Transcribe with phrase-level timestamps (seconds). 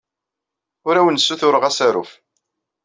[0.87, 2.11] Ur awen-ssutureɣ asaruf.